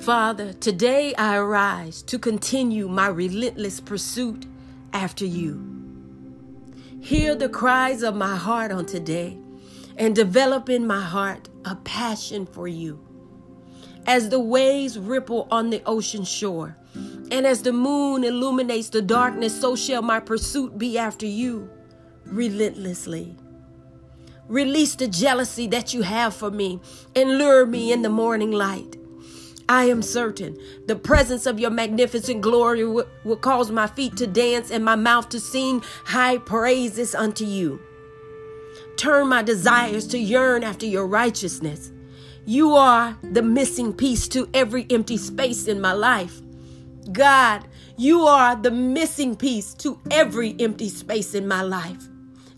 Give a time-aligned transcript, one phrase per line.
[0.00, 4.46] Father, today I arise to continue my relentless pursuit
[4.92, 5.64] after you.
[7.00, 9.38] Hear the cries of my heart on today
[9.96, 12.98] and develop in my heart a passion for you.
[14.06, 16.76] As the waves ripple on the ocean shore,
[17.30, 21.70] and as the moon illuminates the darkness, so shall my pursuit be after you
[22.24, 23.36] relentlessly.
[24.48, 26.80] Release the jealousy that you have for me
[27.14, 28.97] and lure me in the morning light.
[29.68, 34.26] I am certain the presence of your magnificent glory will, will, cause my feet to
[34.26, 37.80] dance and my mouth to sing high praises unto you.
[38.96, 41.92] Turn my desires to yearn after your righteousness.
[42.46, 46.40] You are the missing piece to every empty space in my life.
[47.12, 52.08] God, you are the missing piece to every empty space in my life.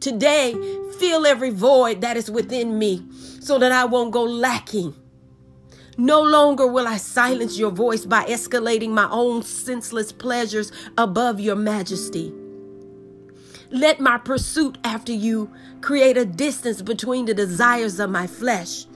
[0.00, 0.52] Today,
[0.98, 3.04] fill every void that is within me
[3.40, 4.94] so that I won't go lacking.
[5.98, 11.56] No longer will I silence your voice by escalating my own senseless pleasures above your
[11.56, 12.34] majesty.
[13.70, 18.86] Let my pursuit after you create a distance between the desires of my flesh.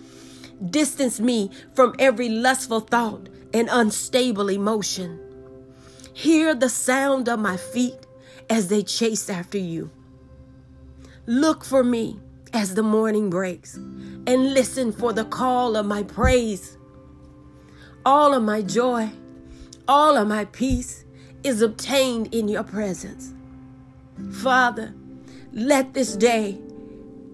[0.70, 5.18] Distance me from every lustful thought and unstable emotion.
[6.12, 8.06] Hear the sound of my feet
[8.50, 9.90] as they chase after you.
[11.26, 12.20] Look for me
[12.52, 16.76] as the morning breaks and listen for the call of my praise.
[18.04, 19.10] All of my joy,
[19.86, 21.04] all of my peace
[21.44, 23.34] is obtained in your presence.
[24.32, 24.94] Father,
[25.52, 26.58] let this day,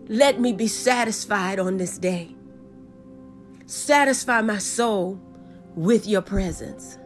[0.08, 2.34] let me be satisfied on this day.
[3.66, 5.20] Satisfy my soul
[5.74, 6.98] with your presence.